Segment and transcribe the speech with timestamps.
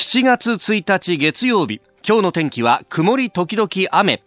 [0.00, 1.82] 7月1日月曜日。
[2.02, 4.22] 今日の天気は曇り時々雨。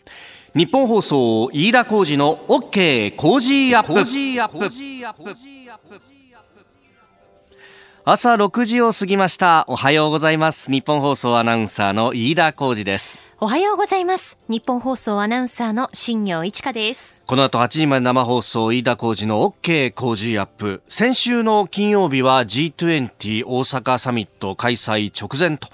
[0.53, 3.93] ニッポン放送飯田浩二の OK Cozy up。
[8.05, 9.65] 朝6時を過ぎました。
[9.67, 10.69] おはようございます。
[10.69, 25.67] ニッポン放送アナウンサーの飯田浩二ですおはようございますニッポン放送アナウンサーの新行市佳ですこの後8時まで生放送飯田浩二の OK 工事アップ先週の金曜日は G20 大阪サミット開催直前と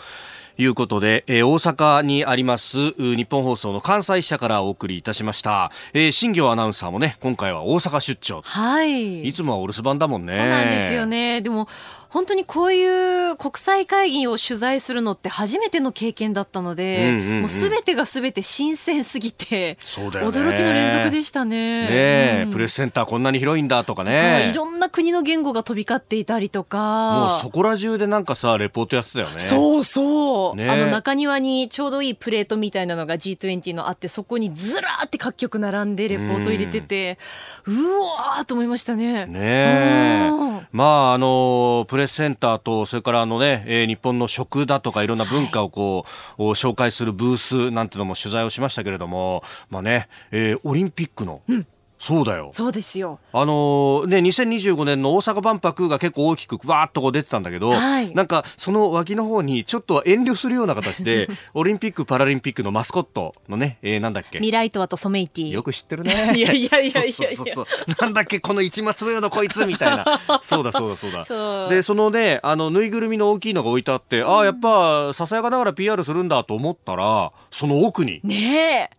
[0.57, 5.71] いうことで、えー、大阪にあります日本放送の関西支社からお送りいたしました。
[5.93, 8.41] えー、新業アナウンサーもね、今回は大阪出張。
[8.43, 9.23] はい。
[9.23, 10.35] いつもはお留守番だもんね。
[10.35, 11.39] そうなんですよね。
[11.39, 11.69] でも、
[12.09, 21.87] 本当にこういう国際会議を取材するのって初めての経験だったので、うんうんうん、もうすべてがすべて新鮮すぎて、そうだよね、驚きの連続でしたね。
[21.87, 24.49] ね、うん、プレスセンターこんなに広いんだとかね。
[24.51, 27.29] いろんな国の言語が飛び交っていたりとか。
[27.29, 29.37] もうそこら中でなんかさ、レポートやってたよね。
[29.37, 30.55] そうそう。
[30.55, 37.19] ね、あの中庭にちょうどいいプレートみたいなのが G20 のあって、そこにずらーって各局並んでレポート入れてて、
[37.65, 39.27] うわーと思いましたね。
[39.27, 40.31] ね
[40.71, 46.05] まあ、あの、プレスセンターと、それからあのね、えー、日本の食だとかいろんな文化をこ
[46.37, 51.67] う、はい、紹介するブースなんてのも取材をしましたけれども、まあね、えー、オリンピックの、うん
[51.99, 52.49] そうだよ。
[52.53, 53.19] そうですよ。
[53.33, 64.39] あのー、ね、2025年の大阪万博が結構大きくわーっとこう出てたんだけど、はい、なんかその脇の方にちょっと遠慮するような形で、 オリンピック・パラリンピックのマスコットのね、えー、なんだっけ？
[64.39, 65.51] ミライトワとソメイティ。
[65.51, 66.13] よく知ってるね。
[66.35, 67.65] いやいやいやいやいやそうそう
[67.99, 70.21] なんだっけ、この一末目のこいつみたいな。
[70.41, 71.25] そうだそうだそうだ。
[71.25, 78.21] そうで、そのね、あの、ぬいぐるみの大きいのが置いてあって、うん、ああ、やっぱ、ささやかながら PR するんだと思ったら、その奥に。
[78.23, 78.98] ねえ。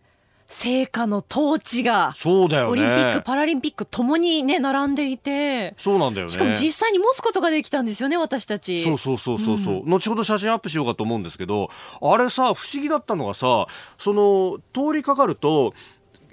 [0.50, 2.70] 聖火のトーチが、そうだよね。
[2.72, 6.32] オリンピック、パラリンピックともにね、並んでいて、そうなんだよね。
[6.32, 8.82] しかも実際に持つことができたんですよね、私たち。
[8.82, 11.70] そうそうそうそうそう、うん、後ほど写真アップしようかと思うんですけど、
[12.02, 15.72] あれさ、不思議だったのがさ、その、通りかかると、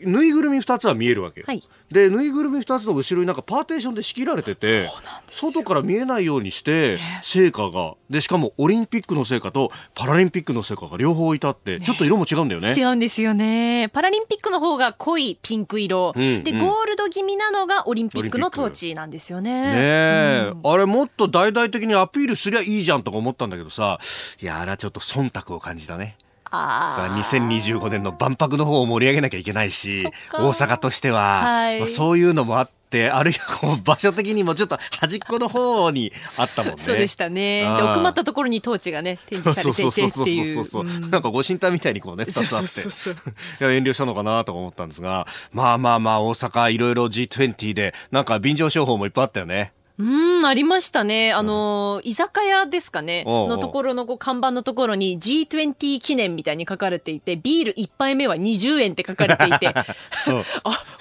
[0.01, 4.85] ぬいぐるみ2つは見えるわけ、はい、でぬいぐるみ2つの後ろになんかパーテーションで仕切られてて
[5.31, 12.71] 外から見えないようにして成果がでしかもオリンピックの成果とパラリンピックの成果が両方置いてあって、ね、ちょっと色も違うんだよね。
[12.75, 13.89] 違うんですよね。
[13.93, 19.73] パラリンピックの方が濃いピンク色、うん、でゴールド気味なのがオリンピックのトーチなんですよね。
[19.73, 23.99] ね、うん、あれもっと大々的にアピールすりゃいいじゃんとか思ったんだけどさ
[24.41, 26.17] いやあれはちょっと忖度を感じたね
[26.51, 36.77] 2025年の万博の方を盛り上げなきゃいけないし大阪としては、はい、まあ、そういうのもあってあるいは場所的にもちょっと端っこの方にあったもんね。
[36.83, 37.63] そうでしたね。
[37.63, 40.55] で奥まったところにトーチがね展示されていてっていう。
[40.55, 42.67] そうそうそうそう、うん、なんかご神体みたいにこうね 二つあって。
[42.67, 49.73] そうそうそういや遠慮したのかなと思ったんですが、まあまあまあ大阪いろいろ G20 でなんか便乗商法もいっぱいあったよね。
[49.99, 51.33] うん、ありましたね。
[51.33, 53.23] あの、居酒屋ですかね。
[53.25, 59.83] のところのこう看板のところに G20 記念みたいに書かれていて、ビール1杯目は20円って書かれていて、 あ、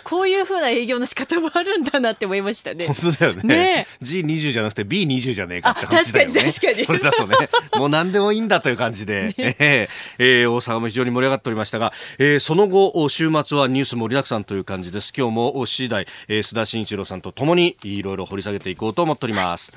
[0.02, 2.86] こういうふうな営業の仕方もあるんだなって思いましたね。
[2.86, 3.42] 本当だよね。
[3.42, 6.42] ね G20 じゃなくて B20 じゃねえかって感じだよね。
[6.42, 7.00] 確かに 確かに。
[7.00, 7.36] それだとね、
[7.74, 15.12] もう何でもいいんだという感じで、ねえー、えー、大阪も非常に盛り上がっておりましたが、えー、その後、週末はニュース盛りだくさんという感じです。
[15.16, 19.72] 今日も7時台、えー、須田慎一郎さんと共にいろいろ掘り下げていこうこうと思っております。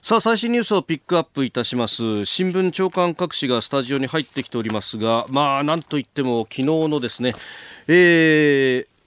[0.00, 2.24] さあ最新ニュースをピックアップいたします。
[2.24, 7.34] 新聞長官各紙がスタジオに入ってきておりますがまあなんといっても昨日のですね、
[7.88, 8.98] えー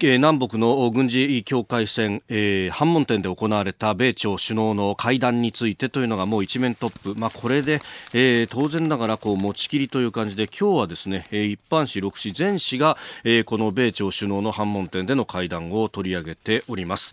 [0.00, 7.82] 南北の軍事境界線、えー、反問店で行われた米朝首脳の会談についてというのがもう一面トップ、まあ、これで、
[8.14, 17.12] えー、当然ながらこう持ちきりという感じで今日はですね、え、一般紙6紙全紙が、えー、この米朝首脳の反問店での会談を取り上げております。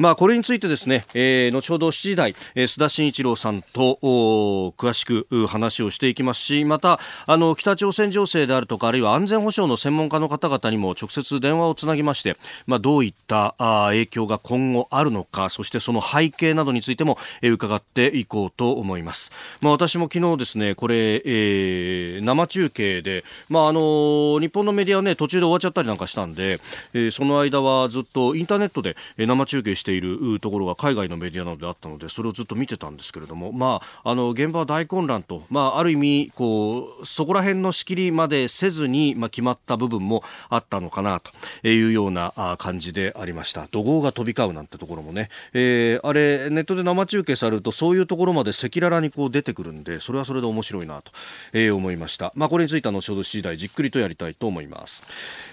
[0.00, 3.98] まあ、これについてですね、えー、後ほど7時台、えー、須田慎一郎さんと
[4.78, 19.32] 詳しく話をしていきますし、また、あの、北朝鮮情勢であるとか、あるいは安全保障の専門家の方々にも直接電話をつなぎまして、まあ、どういったあ影響が今後あるのか、そしてその背景などについても、えー、伺っていこうと思います。
[19.60, 26.58] まあ、私も昨日ですね、これ、えー、生中継で、まあ、あの、日本のメディアね、途中で終わっちゃったりなんかしたんで、
[26.94, 41.30] えー、その間はずっとインターネットで生中継してているところが海外のメディアなどであったのでそれをずっと見てたんですけれども、まあ、あの現場は大混乱と、まあ、ある意味こうそこら辺の仕切りまでせずに、まあ、決まった部分もあったのかなと
[41.68, 43.68] いうよような感じでありました。
[43.70, 51.12] 怒号が飛び交うなんてところもね、えー、あれネットで生中継されるとそういうところまで赤裸々にこう出てくるんでそれはそれで面白いなと、
[51.52, 52.32] えー、思いました。
[52.34, 55.02] まあこれについては後ほど次第じっくりとやりたいと思います、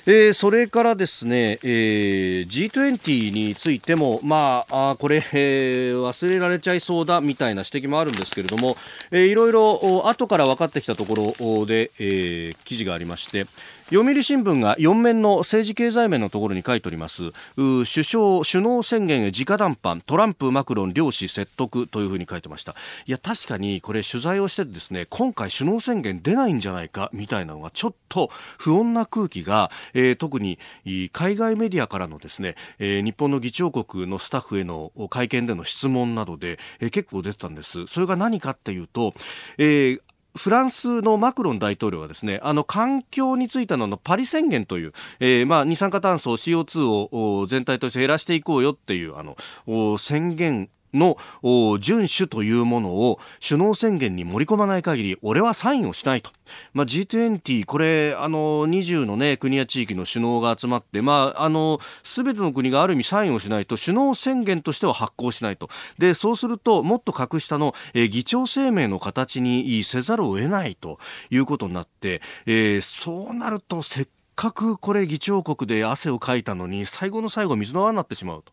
[0.06, 8.76] えー、それからですね、えー、G20 についてもまああこれ、えー、忘れられちゃいそうだみたいな指摘もあるんですけれども、
[9.12, 13.46] えー、いろいろ後から分かってきたところで、えー、記事がありまして
[13.90, 17.32] 読売新聞が4面の政治経済面のところに書いております。
[17.56, 22.76] 首相首脳宣言へ直談判トランプマクロン両氏説得というふうに書いてました。
[23.06, 30.60] いや確かにこれ取材をしてですね今回首脳宣言出ないんじゃないかみたいなのがちょっと不穏な空気が、えー、特に
[31.14, 37.88] 海外メディアからのですね、えー、日本の議長国のスタッフへの会見での質問などで、えー、結構出てたんです。
[37.88, 39.14] それが何かっていうと、
[39.58, 40.02] えー
[40.38, 56.32] フランスのマクロン大統領はですね、あの環境についてののパリ宣言という、えー、まあ二酸化炭素 CO2 を全体として減らしていこうよっていうあの宣言の遵守というものを首脳宣言に盛り込まない限り俺はサインをしないと、
[56.74, 65.70] まあ、G20 これあの20の、ね、国や地域の首脳が集まって、まあ、あの全ての国がある意味サインをしないと首脳宣言としては発行しないと。
[65.98, 71.00] でそうするともっと格下の、えー、議長声明の形にせざるを得ないと
[71.30, 74.08] いうことになって、えー、そうなるとせっ
[74.38, 78.52] くこれ議長国で汗をかいたのに最後の最後水の泡になってしまうと。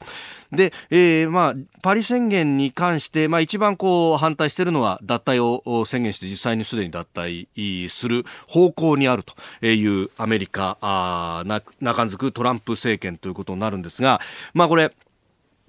[0.56, 11.44] で、えー、まあ、パリ宣言に関して、まあ一番こう反対してるのは脱退を宣言して実際にすでに脱退する方向にあるというアメリカ、あ
[11.80, 14.20] 中づくトランプ政権ということになるんですが、
[14.54, 14.92] まあこれ、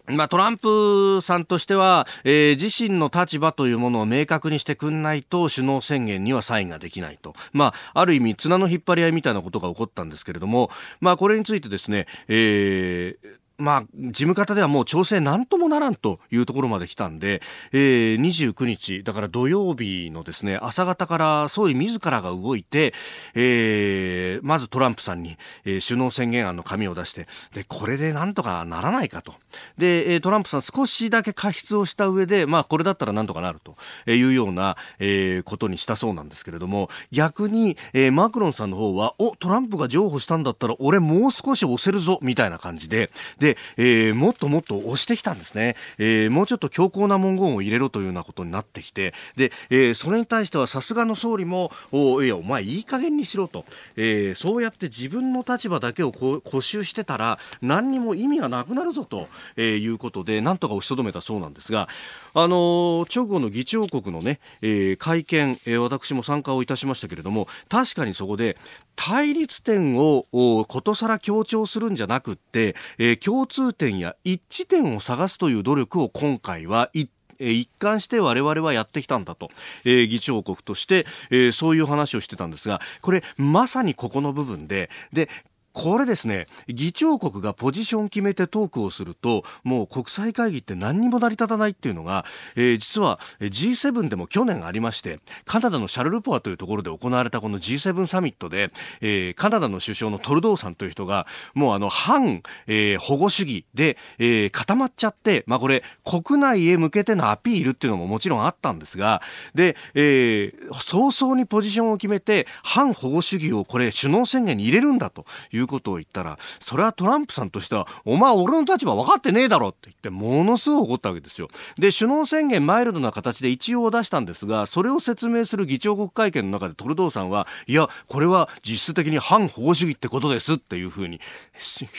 [0.07, 7.33] まあ、トランプさんとしては、えー、自身の立場というものを明確にしてくんないと首脳宣言にはサインができないと。
[7.53, 10.69] まあ、ある意味、綱の引っ張り合いみたいなことが起こったんですけれども、
[10.99, 17.41] まあ、これについてですね、えー、まあ、事務方ではもう調整なんともならんというところまで来たんで、
[17.71, 22.93] えー、29日、だから土曜日のですね、朝方から総理自らが動いて、
[23.33, 29.33] えー、まずトランプさんに、えー、首脳宣言案の紙を出して、で、これでなんとかならないかと。
[29.77, 33.77] で、トランプさん少しだけ過失をした上で、まあ、これだったらなんとかなると
[34.11, 53.65] いうような、えー、ことにしたそうなんですけれども、逆に、えー、マクロンさんの方は、お、トランプが譲歩したんだったら、俺もう少し押せるぞ、みたいな感じで、で、でえー、もっともっと押してきたんですね、えー、もうちょっと強硬な文言を入れろというようなことになってきてで、えー、それに対してはさすがの総理もおいやお前いい加減にしろと、
[53.95, 59.27] えー、そうやって自分の立場だけを固執してたら何にも意味がなくなるぞと、
[59.57, 61.87] えー、いうことでなんとか押しとどめたそうなんですが
[62.33, 68.57] あの直後の議長国のね、えー、会見、えー、私も参加をいたしましたけれども確かにそこで
[68.95, 79.49] 対立点をことさら強調するんじゃなくって、えー、共通点や一致点を探すという努力を今回は一貫して我々はやってきたんだと、
[79.83, 85.29] えー、議長国として、えー、そういう話をしてたんですがこれまさにここの部分でで
[85.75, 92.23] これですね、議長国がポジション決めてトークをすると、もう国際会議って何にも成り立たないっていうのが、
[92.55, 109.21] えー、実は G7 でも去年ありまして、カナダのシャルルポアというところで行われたこの G7 サミットで、えー、カナダの首相のトルドーさんという人が、もうあの、反、えー、保護主義で、え、固まっちゃって、まあこれ、国内へ向けてのアピールっていうのももちろんあったんですが、
[109.53, 121.49] で、え、早々にポジションを決めて、反保護主義をこれ、首脳宣言に入れるんだといううことを言ったら、それはトランプさんとしては、お前俺の立場分かってねえだろって言って、ものすごい怒ったわけですよ。
[121.77, 131.19] で、首脳宣言マイルドな形で一応出したんですが、それを説明する議長国会見の中でトルドーさんは、いや、これは実質的に反保護主義ってことですっていうふうに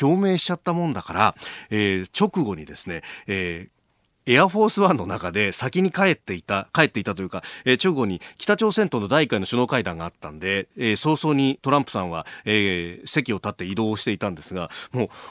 [0.01, 1.35] 表明しちゃったもんだから、
[1.71, 3.76] えー、直後にですね、えー
[4.27, 14.71] エアフォースワンの中で先に帰っていた、帰っていたというか、えー、直後に北朝鮮との第1回の首脳会談があったんで、えー、早々にトランプさんは、えー、席を立って移動していたんですが、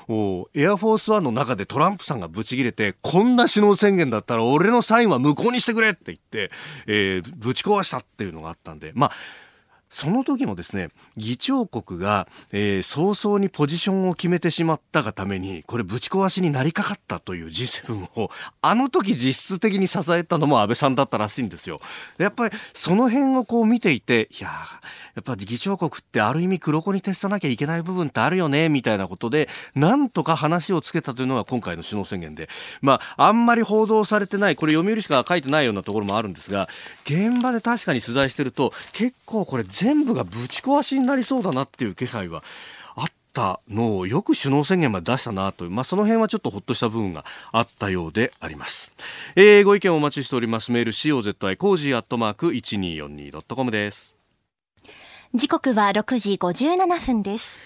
[0.07, 6.51] もう、エアフォースワンの中でトランプさんがブチ切れて、こんな首脳宣言だったら俺のサインは無効にしてくれって言って、
[6.87, 9.11] えー、ぶち壊したっていうのがあったんで、まあ、
[9.95, 18.29] その時もですね議長国が、えー、早々にポジションを決めてしまったがためにこれぶち壊しになりかかったという G7 を
[18.61, 21.79] あの時実質的に支えたのも安倍さんだったらしいんですよ。
[22.17, 32.49] やっぱりその辺をこう見ていていややっぱ議長国ってある意味黒子に徹さなきゃいけない部分ってあるよねみたいなことでなんとか話をつけたというのが今回の首脳宣言で
[32.81, 36.67] まああんまり報道されてないこれ読売しか書いてないようなところもあるんですが
[37.05, 42.43] 現場で確かに取材してると結構これ全部がぶち壊しになりそうだなっていう気配は
[42.95, 48.93] あっったのをよく首脳宣言まで出したなという、まあ、その辺はちょっとほっとした部分があったようであります。
[49.35, 50.71] えー、ご意見をお待ちしております。
[50.71, 54.15] メール cozy コージーアットマーク 1242.com です。
[55.33, 57.59] 時刻は6時57分です。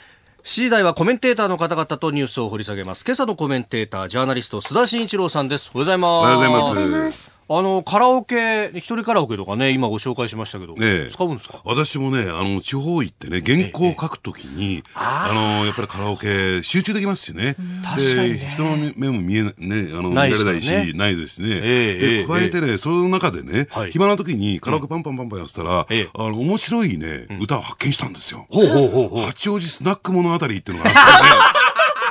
[0.43, 3.03] 7時台はコメンテーターの方々とニュースを掘り下げます。
[3.05, 5.69] 今朝のコメンテーター、ジャーナリスト、須田慎一郎さんです。
[5.73, 6.09] おはようございます。
[6.11, 7.38] おはようございます。
[7.51, 11.59] あのカラオケ一人カラオケとかね今ご紹介しましたけど、ええ、使うんですか？
[11.65, 17.55] 私もねあの地方行ってね原稿を書くときに、ええ、あのやっぱりカラオケ集中できますしね。
[17.83, 19.51] 確かに、ね、人の目も見えね
[19.91, 29.25] あの見られないし、ね、ないですね、ええ、で加えてね、その中でね、はい、暇な時にカラオケパンパンパンパンやってたら、うん、あの面白いね、歌を発見したんですよ、ほうほうほうほう。
[29.25, 31.29] 八王子スナック物語っていうのがあってね。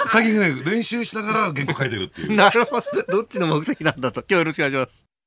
[0.11, 2.35] 最近ね、練習しながら原稿書いてるっていう。
[2.35, 2.85] なるほど。
[3.09, 4.23] どっちの目的なんだと。
[4.23, 5.18] 今日よろしくお願いします。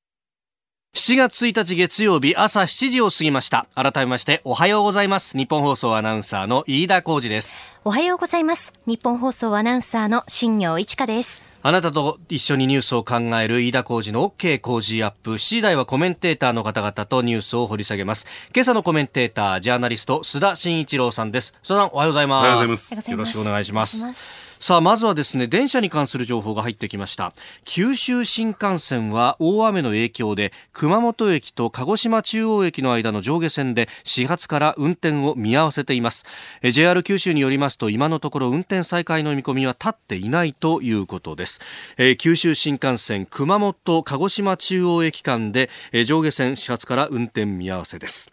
[1.01, 3.65] 7月1日月曜日朝7時を過ぎました。
[3.73, 5.35] 改めましておはようございます。
[5.35, 7.57] 日本放送アナウンサーの飯田浩二です。
[7.83, 8.71] おはようございます。
[8.85, 11.41] 日本放送アナウンサーの新業一華です。
[11.63, 15.31] あなたと一緒にニュースを考える飯田浩二の OK 工事アップ。
[15.31, 18.27] 7時台はコメンテーターの方々とニュースを掘り下げます。
[18.53, 21.55] 今朝のコメンテーター、ジャーナリスト、須田慎一郎さんです。
[21.63, 22.45] 須田さん、おはようございます。
[22.45, 23.11] おはようございます。
[23.11, 24.50] よろしくお願いします。
[24.61, 27.33] さあまずはですね電車に関する情報が入ってきました。
[27.65, 36.27] 九州新幹線は大雨の影響で熊本駅と鹿児島中央駅の間の上下線で始発から運転を見合わせています。
[36.61, 41.59] JR 九州によりますと今のところ運転再開の見込みは立っていないということです、
[41.97, 48.31] えー、九州新幹線熊本鹿児島中央駅間で、えー、上下線始発から運転見合わせです。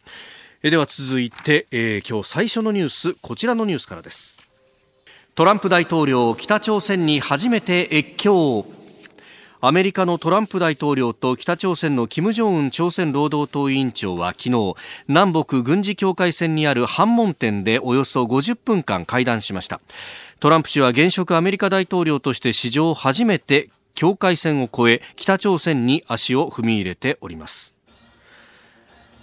[0.61, 4.38] では続いて、えー、今日最初のニュースこちらのニュースからです。
[5.39, 8.67] トランプ大統領北朝鮮に初めて越境。
[9.61, 14.75] アメリカのトランプ大統領と北朝鮮の金正恩朝鮮労働党委員長は昨日
[15.07, 19.81] 南北軍事境界線にある反問店でおよそ50分間会談しました。
[20.41, 27.78] トランプ氏は現職アメリカ大統領として史上初めて境界線を越え北朝鮮に足を踏み入れております。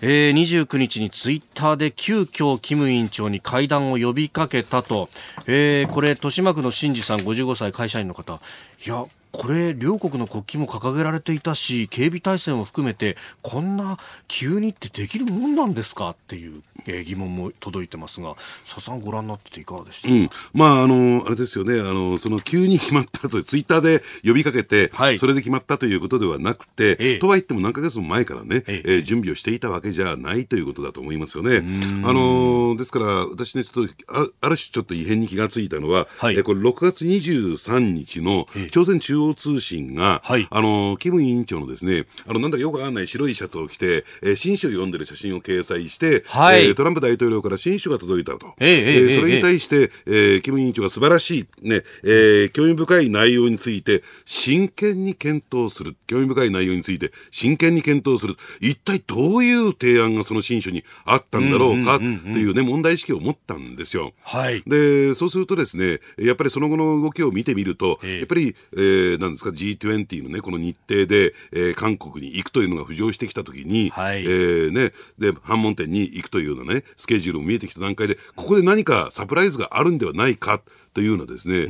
[0.02, 5.10] えー、29日にツイッターで急遽キム委員長に会談を呼びかけたと、
[5.48, 8.40] えー、これ豊島区の新司さん55歳会社員の方。
[8.86, 9.06] いや
[9.38, 18.36] これ両国の国旗も掲げられていたし警備体制も含めてこんな急にってできるもんなんですかっていうえー、疑問も届いてますが、
[18.68, 28.92] 佐さんご覧になっていかがでした、うん、まあ、あの、あれですよね、あの、その急に決まったと、ツイッターで呼びかけて、はい、それで決まったということではなくて、えとは言っても何ヶ月も前からね、ええ。
[28.98, 31.64] ー、準備をしていたわけじゃないということだと思いますよね。
[32.04, 55.96] あの、ですから、私ね、ちょっと、あある種ちょっと異変に気がついたのは、はい、えこれ6月23日の朝鮮中央通信が、はい、あの、キム委員長のですね、あの、なんだかよくわかんない白いシャツを着て、えー、新書を読んでる写真を掲載して、はい、えートランプ大統領から新書が届いたと、えー、えー、それに対して、えー、キム委員長が素晴らしい、ねえー、興味深い内容について真剣に検討する。
[56.08, 58.36] 興味深い内容について真剣に検討する。
[58.60, 64.14] 一体どういう提案がその新書にあったんだろうかっていうね、問題意識を持ったんですよ。
[64.24, 80.62] はい、でそうするとですねやっぱりその後の動きを見てみると、えー、やっぱり、えー、なんですか G20 のねこの日程で、えー、韓国に行くというのが浮上してきたときに、はい、えー、ね、で反問店に行くというようなねスケジュールも見えてきた段階で、ここで何かサプライズがあるんではないか。
[80.94, 81.66] というようなですね、え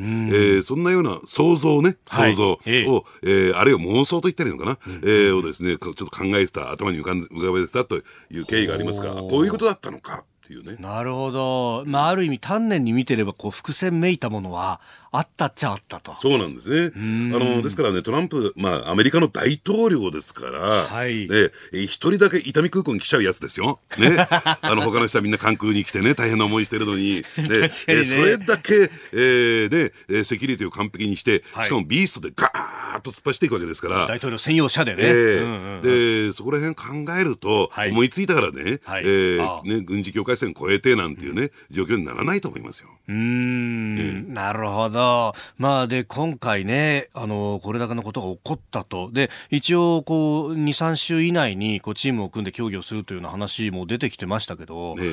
[0.59, 7.97] ー、そんなような想像ね、想像を、はい、えー、えー、あるいは妄想と言ったらいいのかな、えー、をですね、ちょっと考えてた、頭に浮かん浮かべてたと
[8.29, 10.25] いう経緯がありますが、こういうことだったのか。
[10.45, 10.77] っていうね。
[10.79, 11.83] なるほど。
[11.87, 14.79] まあ、ある意味、丹念に見てれば、こう、伏線めいたものは、
[15.17, 16.15] あったっちゃあったと。
[16.15, 16.91] そうなんですね。
[16.95, 21.27] あの、ですからね、トランプ、まあ、アメリカの大統領ですから、はい。
[21.27, 23.79] ね、一人だけ伊丹空港に来ちゃうやつですよ。
[23.97, 24.17] ね。
[24.29, 34.07] あの、他の人はみんな関空に来てね、大変な思いしてるのに、 ね、ねそれだけ、えー、ね、セキュリティを完璧にして、しかもビーストでガーッと突っ走っていくわけですから。
[34.07, 34.99] 大統領専用車でね。
[35.01, 42.89] えー、で、そこら辺考えると、はい、思いついたからね、はい、えー、ね、軍事境界線越えてなんていうね、状況にならないと思いますよ。
[43.07, 45.04] うん、なるほど。
[45.57, 49.11] まあ、で、今回ね、あの、これだけのことが起こったと。
[49.11, 55.03] で、一応、こう、2、3週以内に、こう、チームを組んで協議をするというような話も出てきてましたけど、ね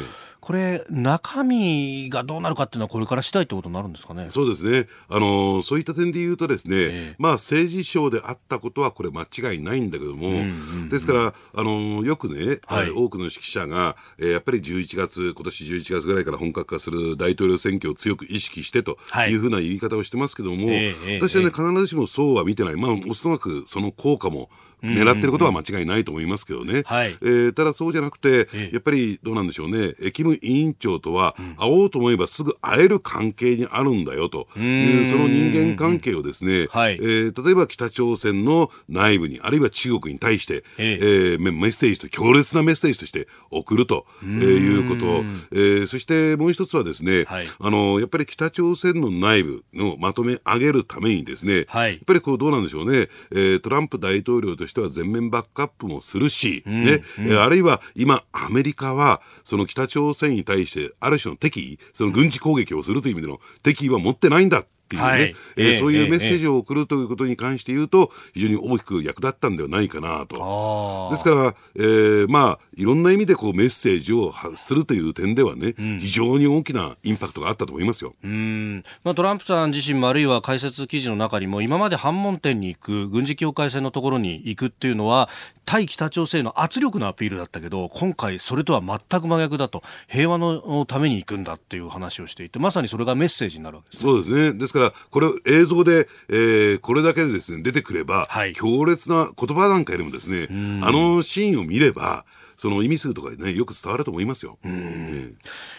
[0.42, 4.26] これ、中身がどうなるかっていうのは、これから次第ってことになるんですかね？
[4.28, 4.88] そうですね。
[5.08, 10.42] あの、そういった点で言うとですね、えまあ、政治賞であったことは、これ間違いないんだけども、うんうんう
[10.86, 22.74] ん、ですから、あの、よくね、はい、多くの指揮者が、えー、やっぱり11月、今年11月ぐらいから本格化する大統領選挙を強く意識してというふうな言い方をしてますけども、はい、私はね、必ずしもそうは見てない。
[22.74, 24.50] まあ、おそらくその効果も
[24.82, 26.82] 狙ってることは間違いないと思いますけどね。
[26.84, 45.06] はい、えー、ただそうじゃなくて、やっぱりどうなんでしょうね、キム委員長とは会おうと思えばすぐ会える関係にあるんだよという、その人間関係をですね、はい、えー、例えば北朝鮮の内部に、あるいは中国に対して、えー、メッセージと、強烈なメッセージとして送ると、えー、いうこと、
[45.52, 64.64] えー、そしてもう一つはですね、はい、あの、やっぱり北朝鮮の内部のまとめ上げるためにですね、はい、やっぱりこうどうなんでしょうね、えー、トランプ大統領としては全面バックアップもするし、ね、うん、あるいは今、アメリカは、その北朝鮮に対して、ある種の敵意、その軍事攻撃をするという意味での敵意は持ってないんだ。
[64.92, 71.08] っていうね、はい、えー、そういうメッセージを送るということに関して言うと、非常に大きく役立ったんではないかなと。
[71.10, 78.14] ですから、えー、まあ、いろんな意味でこうメッセージを発するという点ではね、うん、非常に大きなインパクトがあったと思いますよ。
[78.22, 78.84] うん。
[79.04, 85.28] まあ、トランプさん自身もあるいは解説記事の中にも、今まで反問店に行く、軍事境界線のところに行くっていうのは、
[85.64, 94.58] 対北朝鮮の圧力のアピールだったけど、今回それとは全く真逆だと、平和のために行くんだっていう話をしていて、まさにそれがメッセージになるわけです、ね、そうですね。
[94.58, 100.48] ですから、これ映像で、えー、これだけでですね、出てくれば、はい、強烈な言葉なんかよりもですね、
[100.82, 102.24] あのシーンを見れば、
[102.62, 104.56] その意味数とかね、よく伝わると思いますよ。
[104.64, 105.32] え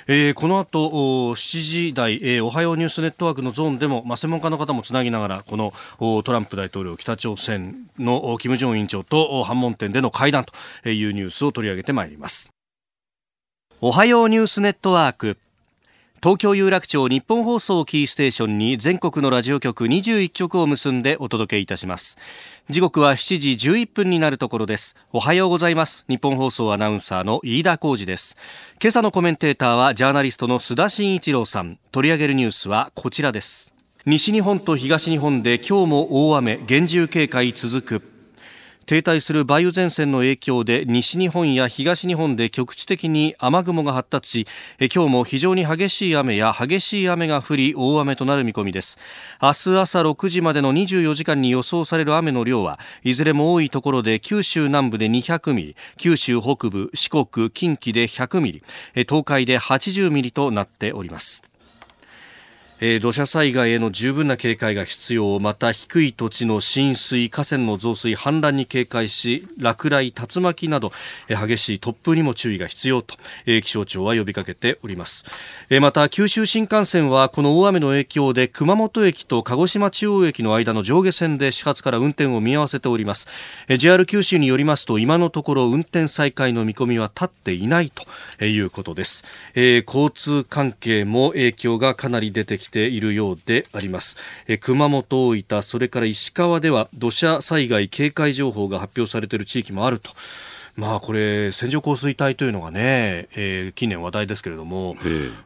[0.06, 5.72] えー、この後、7時台、えー、おはようニュースネットワークのゾーンでも、まあ、専門家の方もつなぎながら、この
[6.24, 12.50] トランプ大統領、北朝鮮の金正恩委員長と反問店での会談というニュースを取り上げてまいります。
[13.80, 15.38] おはようニュースネットワーク。
[16.24, 22.18] 東京有楽町日本放送キーステーションに全国のラジオ局21局を結んでお届けいたします。
[22.70, 24.96] 時刻は7時11分になるところです。
[25.12, 26.06] おはようございます。
[26.08, 28.38] 日本放送アナウンサーの飯田浩二です。
[28.82, 31.78] 今朝のコメンテーターはジャーナリストの須田慎一郎さん。
[31.92, 33.74] 取り上げるニュースはこちらです。
[34.06, 36.62] 西日本と東日本で今日も大雨。
[36.66, 38.13] 厳重警戒続く。
[38.86, 44.48] 停滞する梅雨前線の影響で西日本や東日本で局地的に雨雲が発達し
[44.94, 48.98] 今日も非常に激しい雨や激しい雨が降り大雨となる見込みです。
[49.42, 58.64] 明日朝6時までの24時間に予想される雨の量はいずれも多いところで九州南部で200ミリ九州北部四国近畿で100ミリ
[59.08, 61.53] 東海で80ミリとなっております。
[62.86, 65.40] えー、土砂災害への十分な警戒が必要。
[65.40, 70.92] また低い土地の浸水河川の増水氾濫に警戒し落雷竜巻など、
[71.30, 75.24] えー、激しい突風にも注意が必要と、えー、気象庁は呼びかけております、
[75.70, 83.30] えー、また九州新幹線はこの大雨の影響で熊本駅と鹿児島中央駅の間の上下線で始発から運転を見合わせております、
[83.70, 87.92] えー、JR 九州によりますと今のところ運転再開の見込みは立っていない
[88.40, 89.24] ということです、
[89.56, 94.18] えー、交通関係も影響がかなり出てきているようであります、
[94.60, 100.10] 熊本、大分それから石川では土砂災害警戒情報が発表されている地域もあると。
[100.76, 104.96] まあこれ、線状降水帯というのがね、えー、近年話題ですけれども、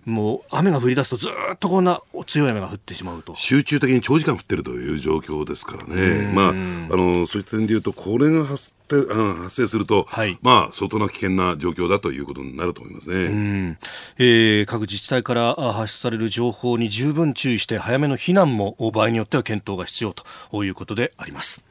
[0.06, 3.36] もう雨が降り出すとずっとこんな強い雨が降ってしまうと。
[3.36, 13.78] 集中的に長時間降ってるという状況ですからね、まあ、あのそういった点でいうと、これが発発生すると、はい、まあ、相当な危険な状況だということになると思いますね、
[14.18, 21.64] えー、各自治体から発出される情報に十分注意して、早めの避難も場合によっては検討が必要ということであります。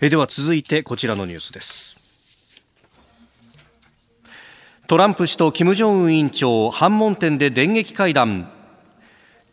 [0.00, 1.99] えー、では続いてこちらのニュースです。
[4.90, 8.50] トランプ氏と金正恩委員長反問店で電撃会談。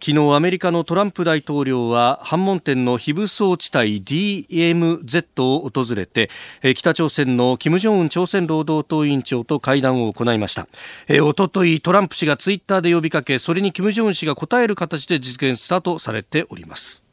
[0.03, 6.31] 昨日アメリカのトランプ大統領は反問店の非武装地帯 DMZ を訪れて
[6.73, 10.67] 北朝鮮の金正恩朝鮮労働党委員長と会談を行いました。
[11.21, 17.06] おとといトランプ氏がツイッターで呼びかけそれに金正恩氏が答える形で実現したとされております。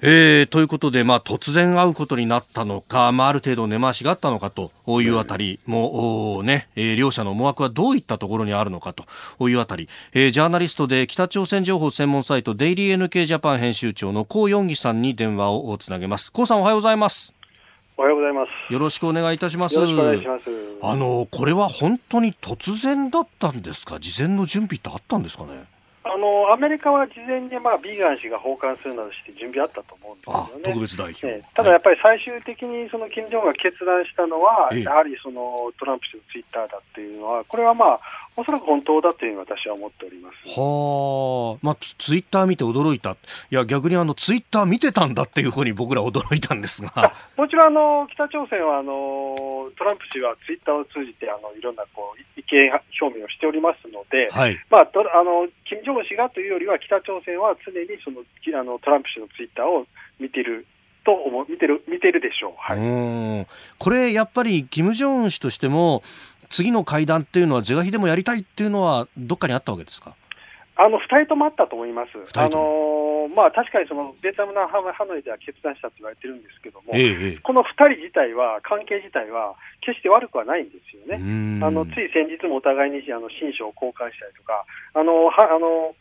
[0.00, 4.70] えー、ということで、まあ、突然会うことになったのか、まあ、ある程度根回しがあったのかと
[5.02, 16.32] いうあたりも、ね、えー、両者の思惑はどういったところにあるのかというあたり、えー、ジャーナリストで北朝鮮情報専門サイトデイリー NK ジャパン編集長の江ヨンギさんに電話をつなげます。
[16.38, 17.34] 江さんおはようございます。
[17.96, 18.72] おはようございます。
[18.72, 19.74] よろしくお願いいたします。
[19.74, 20.44] よろしくお願いします。
[20.80, 23.98] あの、これは本当に突然だったんですか？
[23.98, 25.64] 事前の準備ってあったんですかね？
[26.08, 30.64] あのアメリカは事前に、まあ、ビーガン氏が訪韓するなどして準備あったと思うんですよね。
[30.64, 38.00] 特別代表、ね、ただやっぱり最終的にその金正恩が決断したのは、やはりそのトランプ氏のツイッターだっていうのは、これはまあ、
[38.36, 40.36] おそらく本当だというふうに私は思っております。
[40.48, 43.16] はあ、まあ、ツイッター見て驚いた、い
[43.50, 47.12] や、逆にあのツイッター見てたんだっていうふうに僕ら驚いたんですが。
[47.36, 49.36] もちろんあの、北朝鮮はあの
[49.76, 54.58] トランプ氏はツイッターを通じてあのいろんなこう意見表明をしておりますので、はい。
[54.70, 58.22] まあ、あの金正恩氏がというよりは、北朝鮮は常にその
[58.58, 59.86] あのトランプ氏のツイッターを
[60.18, 60.66] 見ている
[61.04, 63.46] と思見てる見てるでしょう、はい、
[63.78, 66.02] これ、やっぱり金正恩氏としても、
[66.50, 70.14] 次の会談っていうのは、是が非でもやりたいっていうのは、どっかにあったわけですか？
[70.80, 72.10] あの2人ともあったと思います。
[72.38, 81.16] あのー、まあ、確かにそのベトナムのハノイでは決断したと言われてるんですけども、ええ、この2人自体は、関係自体は、決して悪くはないんですよね。
[81.62, 84.64] あのつい先日もお互いにあの新書を交換したりとか、
[84.94, 85.94] あのはあの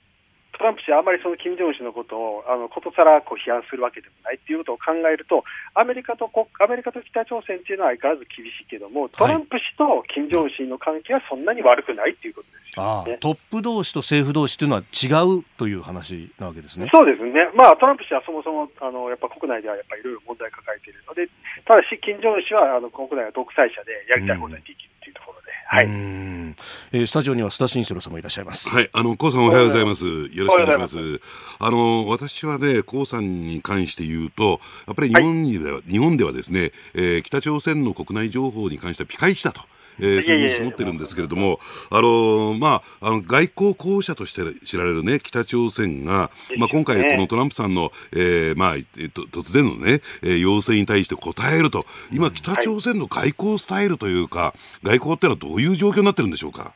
[0.58, 5.46] トランプ氏はあまりその金正恩氏のことをあのことさらこう批判するわけでもないっていうことを考えると、
[5.78, 16.90] アメリカとアメリカと北朝鮮っていうのは相変わらず厳しいけども、トランプ氏と金正恩氏の関係はそんなに悪くないっていうことですよ、ね、トップ同士と政府同士というのは違うという話なわけですね。
[16.90, 17.54] そうですね。
[17.54, 21.30] まあトランプ氏はそもそもあのやっぱ国内ではやっぱりいろいろ問題抱えているので、
[21.70, 24.97] ただし金正恩氏はあの国内は独裁者でやりたい放題できるうところで、
[25.70, 25.86] はい。
[25.86, 28.70] えー、スタジオには須田慎一郎さんもいらっしゃいます。
[28.70, 30.06] はい、あの、高さんおはようございます。
[30.06, 31.22] よろしくお願いします。
[31.60, 39.62] あの、私はね、高さんに関して言うと、やっぱり日本にでは、はい、日本ではですね、えー、北朝鮮の国内情報に関してはピカイチだと。
[40.00, 41.60] えー、そういう認識を持ってるんですけれども、
[41.92, 56.74] あのまあ、あの外交候補者として知られるね、北朝鮮が、まあ、今回、このトランプさんの、えー、まあ、えっと、突然のね、えー、要請に対して答えると、今、北朝鮮の外交スタイルというか、外交ってのはどういう状況になってるんでしょうか？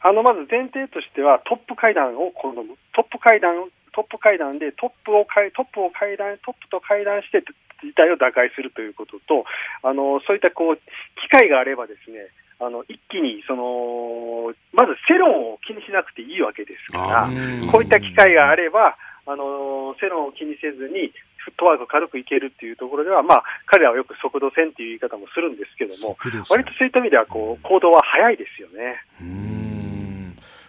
[0.00, 7.42] あのまず前提としては、トップ会談を好む、トップ会談トップ会談でトップを会トップを会談トップと会談して
[7.82, 9.44] 事態を打開するということと、
[9.82, 12.28] あのそういったこう機会があればですね、
[12.60, 26.16] あの一気にそのまず世論を気にしなくていいわけですから、こういった機会があれば、あの世論を気にせずに、フットワーク軽くいけるっていうところでは、まあ、彼らはよく速度戦っていう言い方もするんですけども、
[26.50, 29.02] 割とそういった意味ではこう行動は早いですよね。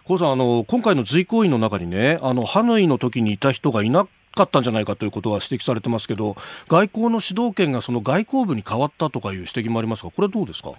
[0.06, 6.36] コさんあの、今回の随行員の中にね、あのハノイの時にいた人がいなかったんじゃないかということは指摘されてますけど、
[6.68, 10.72] 外交の主導権がその外交部に変わったとかいう指摘もありますが、これはどうですか？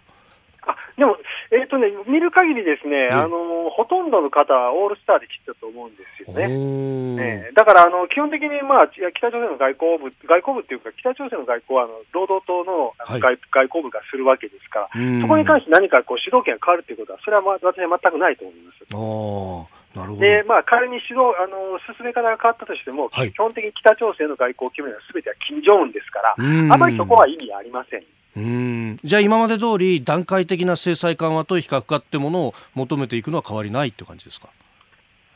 [0.66, 1.16] あでも、
[1.50, 6.44] えーとね、見る限りですね、あのほとんどの方はオールスターで切ったと思うんですよね。
[6.44, 18.84] えー、だからあの基本的に、まあ、北朝鮮の外交部、外交部っていうか、北朝鮮の外交はあの労働党の外はい、外交部がするわけですから、そこに関して何かこう主導権が変わるということは、それは、まあ、私は全くないと思います。
[18.92, 19.79] なるほど
[20.20, 26.34] でまあ、仮に指導あの進め方が変わったとしても、はい、基本的に北朝鮮の外交を決めるのはすべては金正恩ですから、
[26.74, 28.04] あまりそこは意味ありません。
[28.36, 29.00] うん。
[29.02, 34.48] じゃあ今まで通り段階的な制裁緩和と非核化ってものを求めていくのは変わりないって感じですか？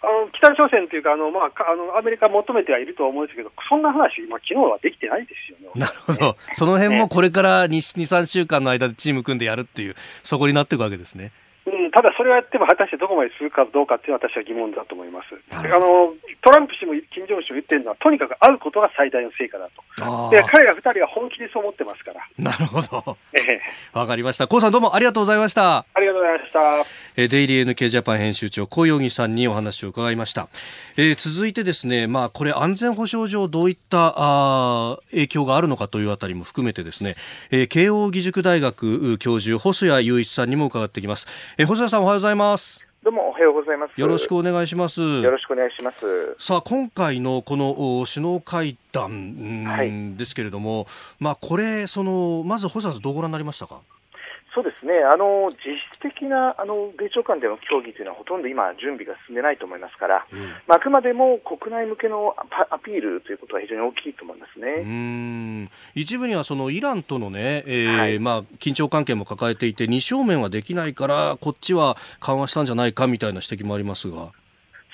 [0.03, 5.81] あの北朝鮮というかあの、まあ、あのアメリカ求めてはいると思うんですけど、そんな話、まあ昨日はできてないですよね。
[5.81, 11.33] なるほど、その辺もこれから2、2 3週間の間でチーム組んでやるっていう、そこになっていくわけですね。
[11.95, 15.39] うん、ただそれはやっても果たしてどこまでするかどうかっていうのは私は疑問だと思います。
[15.55, 20.31] あのトランプ氏も金正恩氏も言ってるのは、とにかく会うことが最大の成果だと。
[20.31, 22.21] で彼ら二人は本気でそう思ってますから。
[22.39, 23.17] なるほど。
[23.93, 24.49] わかりました。
[24.49, 25.87] コウさんどうもありがとうございました。
[25.95, 26.61] ありがとうございました。
[27.17, 30.49] えデイリー NK ジャパン編集長、小容疑さんにお話を伺いました。
[30.97, 37.15] えー、続いてですね、まあこれ安全保障上どういったあ影響があるのかというあたりも含めてですね、
[37.51, 41.29] えー、慶応義塾大学教授、細谷雄一さんにも伺ってきます。
[41.57, 42.87] えー、細谷さんおはようございます。
[43.03, 44.01] どうもおはようございます。
[44.01, 45.03] よろしくお願いします。
[45.03, 46.35] よろしくお願いします。
[46.39, 50.87] さあ今回のこの首脳会談ですけれども、はい、
[51.21, 53.81] まあこれそのまず細田さんどうご覧になりましたか？
[54.55, 60.39] そうですね、あの実質的なあの米朝間での協議というのはほとんど今、準備が進んでないと思いますから、うん、
[60.69, 62.37] まあ、あくまでも国内向けの
[62.71, 64.67] アピールということは非常に大きいと思いますね。
[64.79, 65.71] うん。
[65.97, 74.29] 一部にはそのイランとのね、えー、はい、まあ、緊張関係も抱えていて、二正面はできないから、こっちは緩和したんじゃないかみたいな指摘もありますが。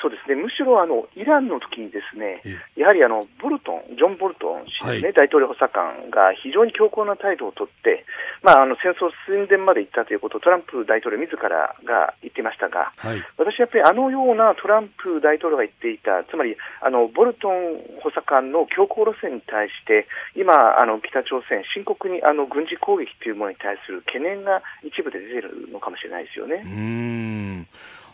[0.00, 2.40] そうですね、むしろあのイランの時にですね、
[2.74, 8.04] やはりあのボルトン、ジョン・ボルトン氏ですね、はい、大統領補佐官が非常に強硬な態度をとって、
[8.42, 26.62] まあ、あの戦争寸前まで行ったということをトランプ大統領自らが言っていましたが、はい、私はやっぱりあのようなトランプ大統領が言っていた、つまりあのボルトン補佐官の強硬路線に対して、今、あの北朝鮮、深刻にあの軍事攻撃というものに対する懸念が一部で出ているのかもしれないですよね。
[26.64, 27.66] うん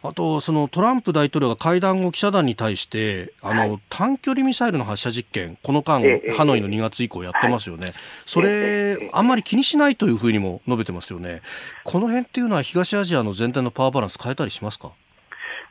[0.08, 6.02] あと、そのトランプ大統領が会談後、記者団に対して、あの、はい、短距離ミサイルの発射実験、この間、
[6.36, 7.92] ハノイの2月以降やってますよね。
[8.24, 11.42] それ、あんまり気にしないというふうにも述べてますよね。
[11.84, 14.92] この辺っていうのは東アジアの全体のパワーバランス変えたりしますか？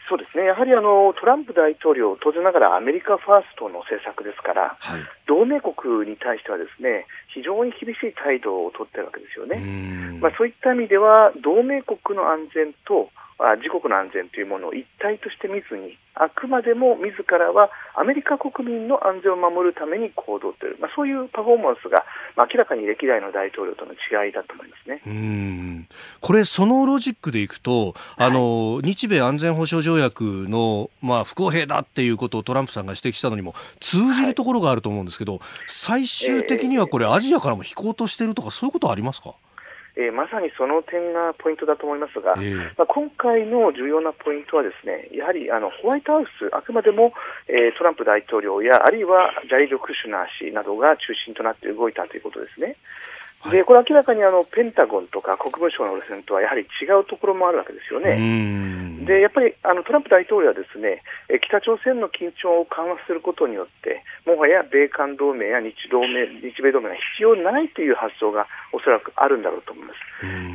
[0.07, 9.57] そうですね、やはりあのトランプ大統領、当然ながらアメリカファーストの政策ですから、はい、同盟国に対してはですね非常に厳しい態度を取っているわけですよね。
[10.21, 13.09] まあ、そういった意味では同盟国の安全と
[13.57, 22.05] 自国の安全というものを一体として見ずに、あくまでも自らはアメリカ国民の安全を守るために行動という、まあ、そういうパフォーマンスが、
[22.37, 25.01] まあ、明らかに歴代の大統領との違いだと思いますね。
[25.05, 25.87] うん。
[26.21, 39.31] これ、そのロジックでいくと、あの、日米安全保障条約の、まあ、不公平だっていうことをトランプさんが指摘したのにも通じるところがあると思うんですけど、はい、最終的にはこれ、アジアからも引こうとしてるとか、そういうことはありますか？
[39.31, 39.35] えー、
[40.11, 47.13] まさにその点がポイントだと思いますが、えー、まあ、今回の重要なポイントはですねやはりあのホワイトハウス、あくまでも、
[47.47, 52.75] えー、トランプ大統領やあるいはジャリド・クシュナー氏などが中心となって動いたということですね。
[53.51, 58.17] でこれ明らかにあのペンタゴンとか国務省の路線とはやはり違うところもあるわけですよね。
[59.05, 61.03] でやっぱりあのトランプ大統領はですね
[61.45, 69.99] 北朝鮮の緊張を緩和することによってもはや米韓同盟や日同盟日米同盟が必要ないという発想がおそらくあるんだろうと思います。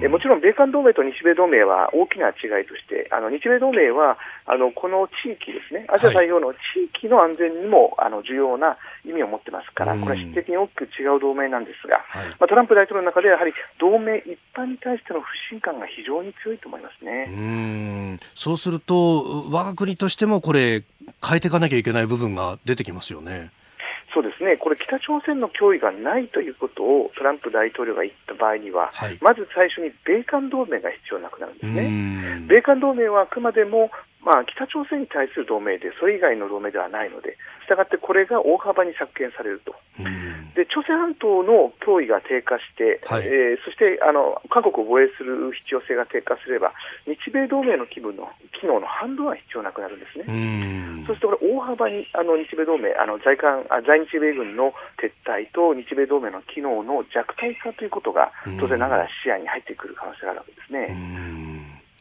[0.03, 6.57] えもちろん米韓同盟と日米同盟は大きな違いとしてあの日米同盟はあのこの地域ですねアジア太平洋の地
[6.97, 17.27] 域の安全にも、あの重要な意味を持ってますからこれは質的に大きく違う同盟なんですが、はい、まあ、トランプ大統領の中ではやはり同盟一般に対しての不信感が非常に強いと思いますね。
[17.29, 18.19] うん。
[18.35, 20.83] そうすると、我が国としてもこれ、
[21.27, 23.51] 変えていかなきゃいけない部分が出てきますよね。
[24.13, 32.47] そうですね、これ、北朝鮮の脅威がないということをトランプ大統領が言った場合には、はい、まず最初に米韓同盟が必要なくなるんですね。
[32.49, 33.91] 米韓同盟はあくまでも
[34.23, 39.75] まあ、北朝鮮に対する同盟で、それ以外の同盟ではないので、したがってこれが大幅に削減されると、
[40.55, 46.75] で朝鮮半島の脅威が低下して、はい、えー、そしてあの韓国を防衛する必要性が低下すれば、
[47.07, 48.29] 日米同盟の規模の
[48.61, 50.27] 機能の半分は必要なくなるんですね。
[51.07, 61.60] そうすると、これ、大幅にあの日米同盟、あの在韓あ在日米軍の撤退と日米同盟の機能の弱体化ということが、当然ながら視野に入ってくる可能性があるわけですね。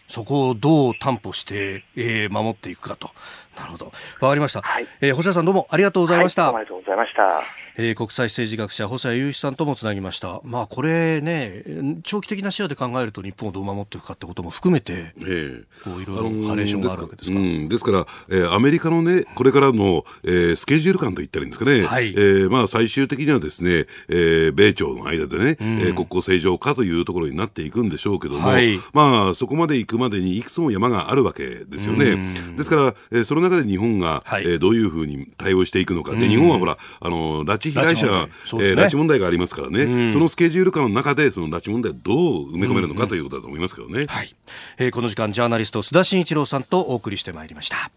[0.09, 3.11] そこをどう担保して、えー、守っていくかと。
[3.59, 3.91] なるほど。
[4.21, 4.61] わかりました。
[4.61, 6.51] はい、えー、細谷さんどうもありがとうございました。
[6.51, 7.69] はい、ありがとうございました。
[7.81, 10.41] えー、国際政治学者細谷雄一さんともつなぎました。
[10.43, 11.63] まあこれね、
[12.03, 17.39] 長期的な視野で考えると日本をどう守っていくかってことも含めて、えー、こういろいろハレーションがあるわけですか。
[17.39, 21.85] うん、ですから、えー、アメリカのね、これからの、えー、スケジュール感といったらいいんですかね。
[21.85, 32.17] はい、えー、まあ最終的にはですね、えー、米朝の間でね、うん、えー、国交正常化というところになっていくんでしょうけども、はい、まあそこまで行くまでにいくつも山があるわけですよね。
[32.57, 36.15] ですから、えー、その中で日本が、はい、えー、どういうふうに対応していくのか。
[36.15, 38.11] で、日本はほら、あの、拉致被害者、ね、
[38.53, 44.05] えー、拉致問題がありますからね、そのスケジュール感の中で、その拉致問題をどう埋め込めるのかということだと思いますけどね。
[44.07, 44.35] はい。
[44.77, 47.91] えー、この時間、ジャーナリスト、須田慎一郎さんとお送りしてまいりました。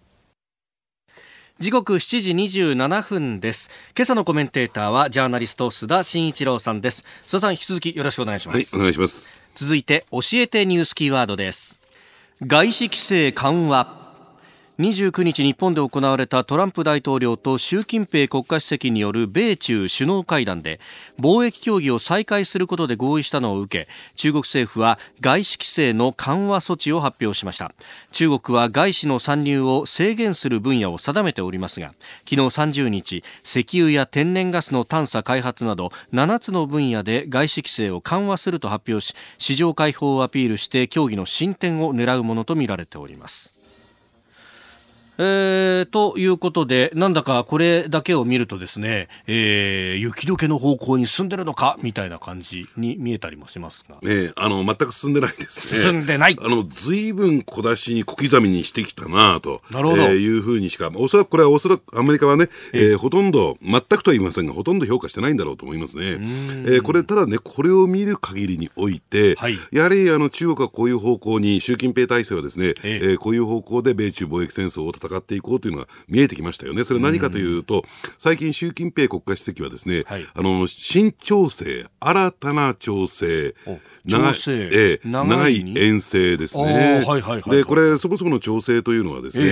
[1.58, 3.70] 時刻7時27分です。
[3.96, 7.04] 今朝のコメンテーターはジャーナリスト須田慎一郎さんです。
[7.24, 8.56] 須田さん引き続きよろしくお願いします。
[8.56, 9.38] はいお願いします。
[9.54, 11.80] 続いて教えてニュースキーワードです。
[12.44, 14.01] 外資規制緩和
[14.78, 20.80] 29日日本で行われたトランプ大統領と習近平国家主席による米中首脳会談で
[21.20, 27.74] 貿易協議を再開することで合意したのを受け中国政府は外資規制の緩和措置を発表しました。
[28.12, 31.88] 中国は外資の参入を制限する分野を定めておりますが
[32.28, 43.61] 昨日30日石油や天然ガスの探査開発など7つの分野で外資規制を緩和すると発表し市場開放をアピールして協議の進展を狙うものとみられております。
[45.18, 53.96] えー、ということで、なんだかこれだけを見るとですね、えー、雪解けの方向に進んでるのかみたいな感じに見えたりもしますが。
[54.04, 55.82] ええあの、全く進んでないですね。
[55.82, 56.36] 進んでない。
[56.40, 59.62] あの、随分小出しに小刻みにしてきたなと。
[59.70, 60.02] なるほど。
[60.04, 66.04] えー、いうふうにしか、おそらくこれはおそらくアメリカはね、えー、ほとんど、全くとは言いませんが、ほとんど評価してないんだろうと思いますね。
[66.04, 76.84] えー、これ、ただね、これを見る限りにおいて、はい、やはりあの中国はこういう方向に、習近平体制はですね、ええー、こういう方向で米中貿易戦争を戦っていこうというのは見えてきましたよね。
[76.84, 77.84] それは何かというと、
[78.18, 83.54] 最近習近平国家主席はですね、はい、あの、新調整、新たな調整、
[84.04, 87.04] 長い、えー、長い遠征ですね。
[87.46, 89.48] で、これ、そもそもの調整というのはですね、え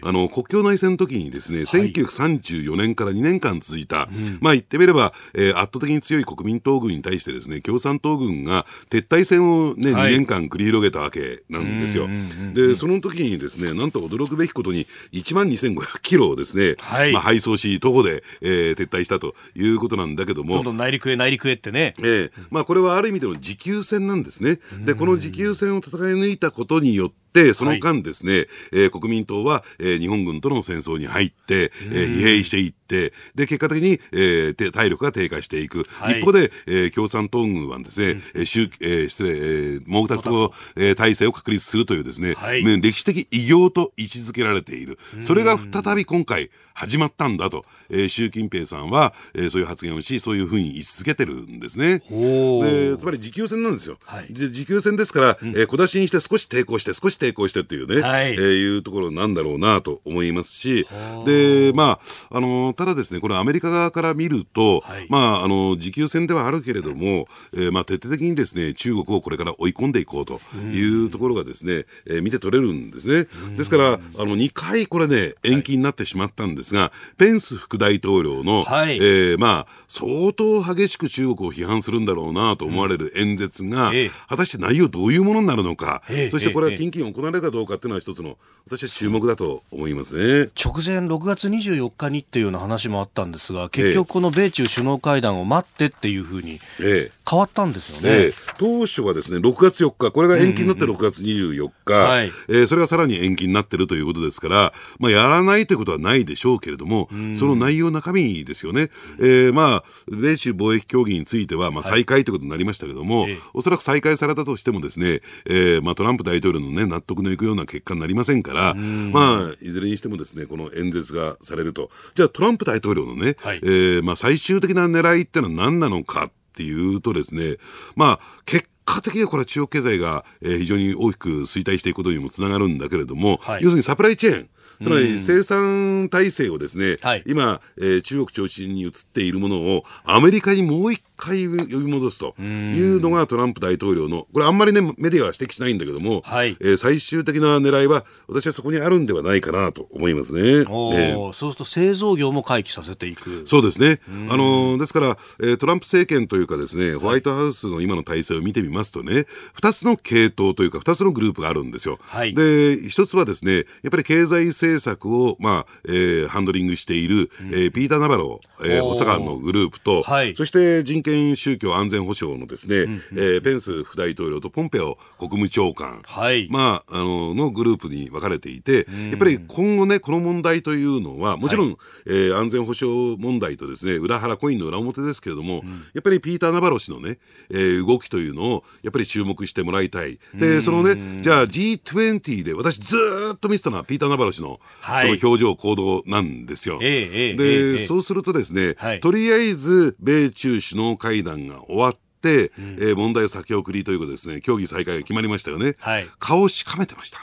[0.00, 4.08] ー、あの、国境内戦の時にですね、1934年から2年間続いた、
[4.40, 12.08] まあ言ってみれば、えー、圧倒的に強い国民党軍に対してですね、共産党軍が撤退戦をね、はい、2年間繰り広げたわけなんですよ。
[12.52, 20.54] で、その時にですね、なんと驚くべきことに、1万2500キロをですね、はい、まあ配送し、徒歩で、えー、撤退したということなんだけども。
[20.56, 21.94] どんどん内陸へ内陸へってね。
[21.98, 24.58] えー、まあこれはある意味での持久戦なんですね。
[24.84, 27.23] で、この持久戦を戦い抜いたことによって、て、
[27.54, 35.84] その間ですね、はい、えー、国民党は、えー、日本軍との戦争に入って、えー、疲弊していって、で、結果的に、えー、体力が低下していく。
[35.98, 44.98] はい、一方で、えー、共産党軍はですね、うん、えー、えー、失礼、えー、毛沢東、えー、体制を確立するというですね、はい、歴史的偉業と位置づけられている。
[45.20, 52.00] それが再び今回、始まったんだと、えー、習近平さんは、えー、そういう発言をし、そういうふうに言い続けてるんですね。
[52.00, 53.96] でつまり持久戦なんですよ。
[54.04, 58.32] はい、持久戦ですから、うん、えー、小出しにして少し抵抗して、少し抵抗してっていうね、はい。
[58.32, 60.86] えー、いうところなんだろうなと思いますし、
[61.24, 70.40] で、まあ、あのただですね、これアメリカ側から見ると、はい、まあ、あの、持久戦ではあるけれども、えー、まあ、徹底的にですね、中国をこれから追い込んでいこうと
[70.72, 73.28] いうところがですね、えー、見て取れるんですね。
[73.56, 90.50] ですから、あの、2回これね、延期になってしまったんですが、ペンス副大統領の、はい、えー、まあ、相当激しく中国を批判するんだろうなと思われる演説が、うん、果たして内容どういうものになるのか、そしてこれは近々行われるかどうかっていうのは一つの、私は注目だと思いますね。
[90.56, 108.90] 直前6月24日にっていうような話もあったんですが、結局この米中首脳会談を待ってっていうふうに変わったんですよね、ええ、当初はですね、6月4日、これが延期になって6月24日、はい、えー、それがさらに延期になってるということですから、まあ、やらないということはないでしょうけれども、その内容、中身ですよね。
[109.18, 121.90] えー、まあ、米中貿易協議については、まあ、再開ということになりましたけども、はい、おそらく再開されたとしてもですね、えー、まあ、トランプ大統領のね、納得のいくような結果になりませんから、まあ、いずれにしてもですね、この演説がされると。
[122.14, 127.56] じゃあ、トランプ大統領のね、はい、えー、まあ、最終的な狙いってのは何なのかっていうとですね、
[127.96, 134.48] まあ、結果的にはこれは中国経済が、えー、非常に大きく衰退していくことにもつながるんだけれども、はい、要するにサプライチェーン、
[134.82, 150.40] つまり生産体制をですね、はい、今、えー、中国中心に移っているものをアメリカにもう一回呼び戻すというのがトランプ大統領の、これあんまりね、メディアは指摘しないんだけども、はい、えー、最終的な狙いは、私はそこにあるんではないかなと思いますね。
[150.40, 153.42] えー、そうすると製造業も回帰させていく。
[153.46, 154.00] そうですね。
[154.28, 161.98] あのー、ですから、えー、トランプ政権というかですね、ホワイトハウスの今の体制を見てみますとね、二つの系統というか、二つのグループがあるんですよ。
[162.02, 187.18] はい、で、一つはですね、やっぱり経済政策を、まあ、えー、ハンドリングしている、うん、えー、ピーター・ナバロー、えー、補佐官のグループと、はい、そして人権宗教安全保障のですね、うんうん、えー、ペンス副大統領とポンペオ国務長官、はい、まあ、あの、のグループに分かれていて、やっぱり今後ね、この問題というのは、もちろん、はい、えー、安全保障問題とですね、裏腹コインの裏表ですけれども、うん、やっぱりピーター・ナバロ氏のね、
[187.50, 190.18] えー、動きというのを、やっぱり注目してもらいたい。
[190.34, 192.96] で、そのね、じゃあ G20 で、私ず
[193.34, 196.78] っと見てたのはピーター・ナバロ氏の、その表情、行動なんですよ。
[196.82, 205.76] えー、で、えー、そうするとですね、はい、とりあえず、米中首脳会談が終わって、うん、えー、問題先送りということですね、協議再開が決まりましたよね。
[205.78, 207.18] はい、顔をしかめてました。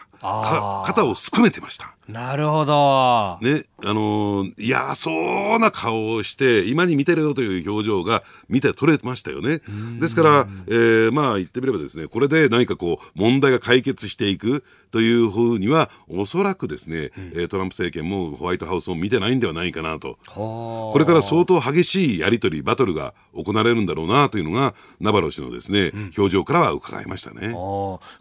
[0.86, 1.96] 肩をすくめてました。
[2.08, 3.38] なるほど。
[3.42, 5.12] ね、あのー、嫌そ
[5.56, 9.62] うな顔をして、今に見てるよという表情が見て取れましたよね。
[10.00, 20.18] ですから、えー、まあ言ってみればですね、これで何かこう、問題が解決していくというふうには、おそらくですね、うん、トランプ政権もホワイトハウスも見てないんではないかなと。
[20.26, 27.54] これから相当激しいやり取り、バトルが行われるんだろうなというのが、ナバロ氏のですね、うん、表情からは伺いましたね。